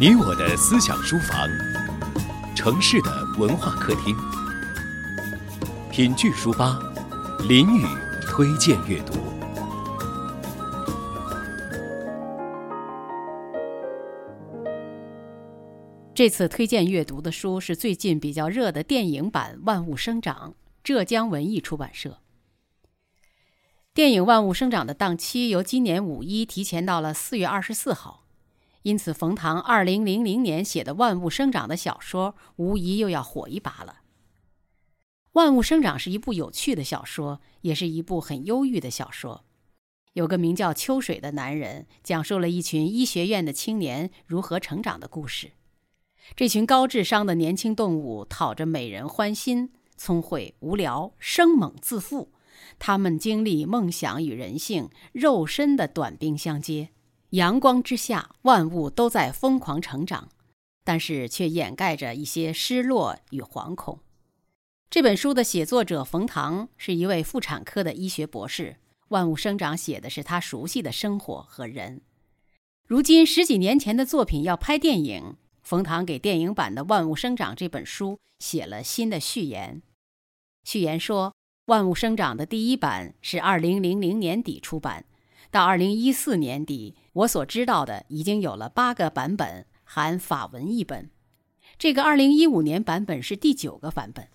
[0.00, 1.48] 你我的思想书房，
[2.54, 4.16] 城市的文化客厅。
[5.90, 6.78] 品聚书吧，
[7.48, 7.84] 林语
[8.22, 9.14] 推荐阅读。
[16.14, 20.50] 这次推荐阅读的书是最近比较热的电影版《万物生长》，
[20.84, 22.20] 浙江文艺出版社。
[23.92, 28.27] 电影《万物生长》的档期由今年五一提前到了四月二十四号。
[28.88, 33.96] 因此，冯唐二零零零年写的《万物生长》的小说，无疑又要火一把了。
[35.32, 39.44] 《万物生长》是一部有趣的小说，也是一部很忧郁的小说。
[40.14, 45.50] 有个名叫秋水的男人，讲述了一群医学院的青年如何成长的故事。
[46.34, 52.32] 这群高智商的年轻动物，讨着美人欢心，聪慧无聊，生猛自负。
[52.78, 56.88] 他们经历梦想与人性、肉身的短兵相接。
[57.30, 60.30] 阳光之下，万物都在疯狂成长，
[60.82, 63.98] 但是却掩盖着一些失落与惶恐。
[64.88, 68.76] 这本书的写作者冯唐是一位妇产科的医学博士，
[69.08, 72.00] 《万物生长》写的是他熟悉的生活和人。
[72.86, 79.82] 如今十几年前的作品要拍电影，冯唐给电影版的《万物生长》这本书写了新的序言。
[80.64, 81.30] 序言说，
[81.66, 85.04] 《万物生长》的第一版是二零零零年底出版。
[85.50, 91.10] 到二零一四年底，我所知道的已经有了八个版本，含法文译本。
[91.76, 94.28] 这个二零一五年版本是第九个版本。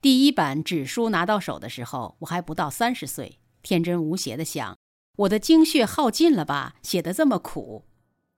[0.00, 4.76] 第一版纸书拿到手的时候，我还不到三十岁，天真无邪的想：
[5.14, 6.74] 我的精血耗尽了吧？
[6.82, 7.84] 写的这么苦。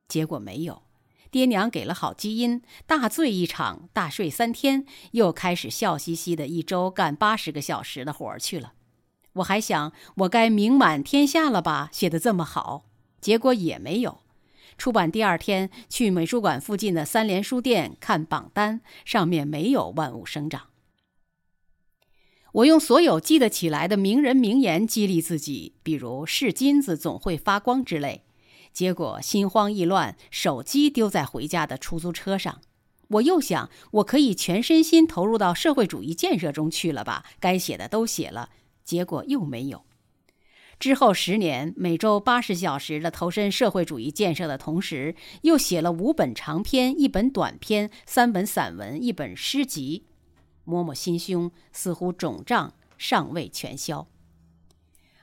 [0.06, 0.82] 结果没有，
[1.30, 8.74] 爹娘给了好基因，大醉一场，大睡三天，又开始笑嘻嘻的一周干八十个小时的活儿去了。
[9.36, 11.88] 我还想，我该名满天下了吧？
[11.90, 12.84] 写的这么好，
[13.24, 14.18] 结果也没有。
[14.76, 20.60] 出版第二天，去美术馆附近的三联书店看榜单，上面没有《万物生长》。
[22.52, 28.24] 我用所有记得起来的名人名言激励自己，比如“是金子总会发光”之类。
[28.74, 32.60] 结果心慌意乱，手机丢在回家的出租车上。
[33.08, 37.24] 我又想，我可以全身心投入到社会主义建设中去了吧？
[37.40, 38.50] 该写的都写了。
[38.84, 39.86] 结果又没有。
[40.84, 50.04] 之后十年，每周八十小时的投身社会主义建设的同时，又写了五本长篇、一本短篇、三本散文、一本诗集。
[50.64, 54.06] 摸摸心胸，似乎肿胀尚未全消。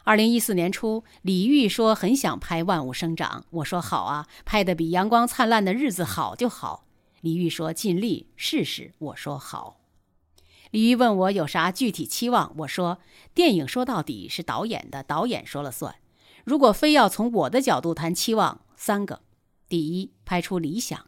[0.04, 6.88] 二零一四年初，李煜说很想拍《万物生长》，我说好啊，拍的比《阳光灿烂的日子》好就好。
[7.22, 9.81] 李煜说尽力试试，我说好。
[10.72, 13.00] 李玉问我有啥具体期望，我说
[13.34, 15.96] 电影说到底是导演的，导演说了算。
[16.46, 19.22] 如果非要从我的角度谈期望，三个：
[19.68, 21.08] 第一，拍出理想。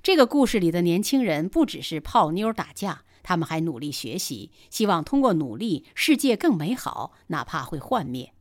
[0.00, 8.32] 这个故事里的年轻人不只是泡妞打架，他们还努力学习，希望通过努力世界更美好，哪怕会幻灭。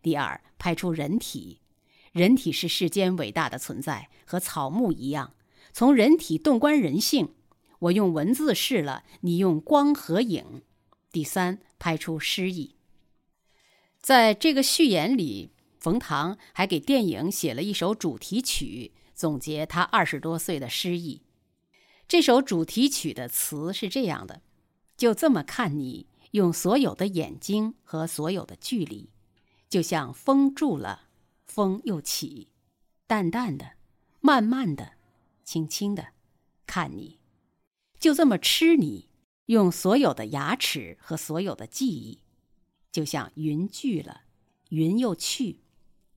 [0.00, 1.60] 第二，拍出人体。
[2.12, 5.34] 人体是世间伟大的存在，和草木一样，
[5.74, 7.34] 从人体洞观人性。
[7.84, 10.62] 我用文字试了，你用光和影。
[11.10, 12.76] 第三，拍出诗意。
[14.00, 21.22] 在这个序言里，冯唐还给电影写了一首主题曲，总结他二十多岁的诗意。
[22.08, 24.40] 这首主题曲的词是这样的：
[24.96, 29.10] 就这么看你，用所有的眼睛和所有的距离，
[29.68, 31.08] 就像风住了，
[31.46, 32.48] 风又起，
[33.06, 33.72] 淡淡的，
[34.20, 34.92] 慢慢的，
[35.44, 36.08] 轻轻的，
[36.66, 37.18] 看你。
[38.04, 39.08] 就这么吃你，
[39.46, 42.20] 用所有的牙齿和所有的记忆，
[42.92, 44.24] 就像云聚了，
[44.68, 45.60] 云又去，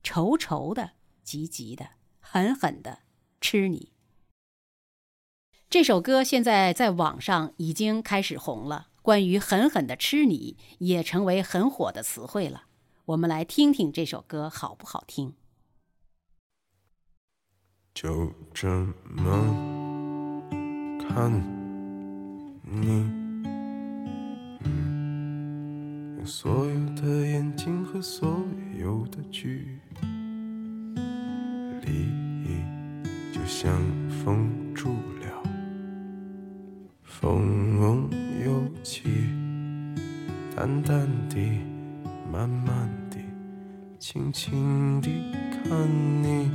[0.02, 0.90] 稠稠的，
[1.22, 2.98] 急急的，狠狠的
[3.40, 3.90] 吃你。
[5.70, 12.64] 这首歌现在在网上已经开始红了，关于狠狠的吃你也成为很火的词汇了。
[13.06, 15.32] 我们来听听这首歌好不好听？
[17.94, 18.68] 就这
[19.06, 19.56] 么
[21.00, 21.57] 看。
[22.70, 23.04] 你，
[26.16, 28.44] 用所有的眼睛和所
[28.78, 29.78] 有的距
[31.82, 32.08] 离，
[33.32, 33.72] 就像
[34.22, 35.42] 封住了，
[37.02, 38.10] 风
[38.44, 39.02] 又起，
[40.54, 41.36] 淡淡的，
[42.30, 43.16] 慢慢的，
[43.98, 45.08] 轻轻地
[45.50, 45.88] 看
[46.22, 46.50] 你，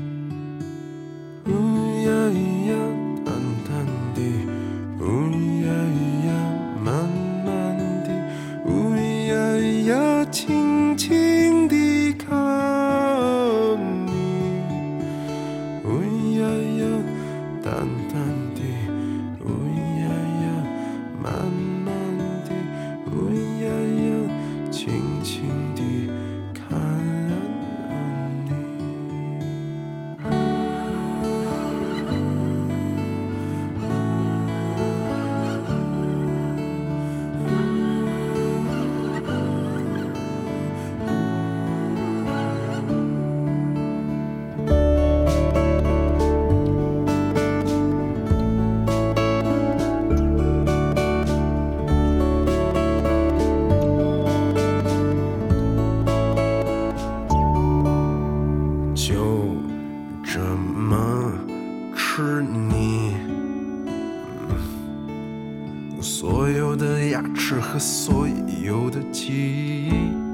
[66.74, 68.28] 有的牙齿和所
[68.64, 69.92] 有的记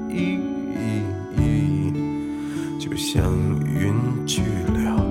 [0.08, 0.38] 忆，
[2.78, 3.22] 就像
[3.62, 3.92] 云
[4.26, 4.40] 去
[4.72, 5.04] 了，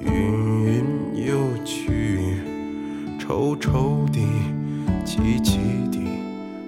[0.00, 0.10] 云
[0.64, 0.84] 云
[1.24, 2.34] 又去，
[3.16, 4.18] 臭臭的，
[5.04, 5.60] 急急
[5.92, 6.04] 的，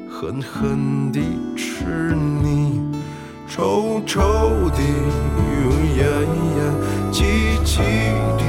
[0.08, 1.20] 狠狠的
[1.56, 2.80] 吃你。
[3.48, 4.20] 臭臭
[4.70, 5.40] 的，呜
[5.98, 6.06] 呀
[6.56, 6.60] 呀，
[7.10, 7.24] 急
[7.64, 7.80] 急
[8.38, 8.44] 的，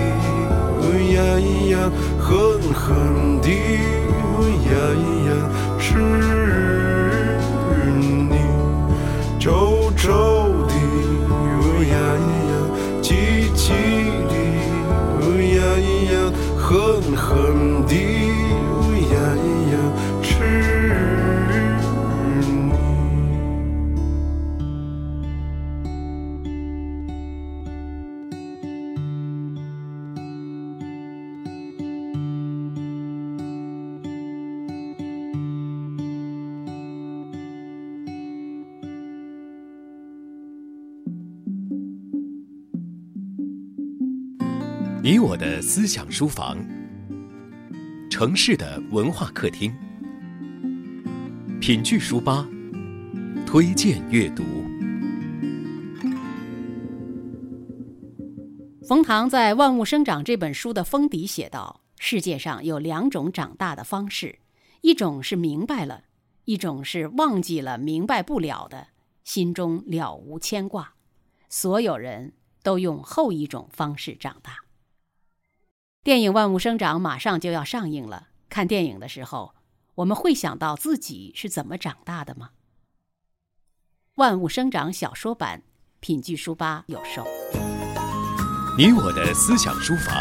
[0.78, 1.24] 呜呀
[1.72, 3.50] 呀，狠狠的，
[4.50, 5.32] 呀咿呀
[5.80, 6.34] 痴儿
[9.40, 10.08] 皱皱
[10.68, 10.74] 的
[11.86, 12.54] 呀咿呀
[13.02, 13.08] 急
[13.54, 13.74] 急
[14.30, 14.34] 的
[15.56, 16.16] 呀咿呀
[16.58, 16.66] 狠
[17.16, 18.33] 狠的。
[45.04, 46.58] 你我的思想书房，
[48.10, 49.70] 城市的文化客厅，
[51.60, 52.48] 品聚书吧，
[53.46, 54.44] 推荐阅读。
[58.88, 64.40] 冯唐在《万物生长》这本书的封底写道：“世界上有两种长大的方式，
[64.80, 66.06] 一种是明白了，
[66.46, 68.88] 一种是忘记了明白不了的，
[69.26, 70.94] 心中了无牵挂。
[71.50, 72.32] 所有人
[72.64, 74.60] 都用后一种方式长大。”
[76.04, 79.56] 电影《万物生长》马上就要上映了，看电影的时候，
[79.96, 82.50] 我们会想到自己是怎么长大的吗？
[84.16, 85.64] 《万物生长》小说版，
[86.02, 87.26] 品聚书吧有售。
[88.78, 90.14] 你我的思想书房，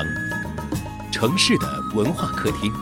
[1.10, 2.72] 城市的文化客厅，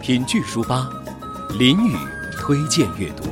[0.00, 0.88] 品聚书吧，
[1.58, 1.94] 林雨
[2.40, 3.24] 推荐阅读。